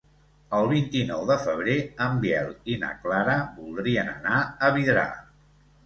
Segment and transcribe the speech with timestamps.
[0.59, 5.11] El vint-i-nou de febrer en Biel i na Clara voldrien anar a Vidrà.